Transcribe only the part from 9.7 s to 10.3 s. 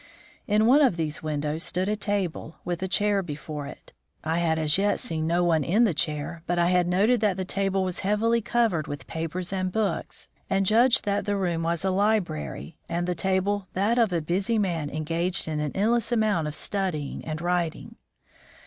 books,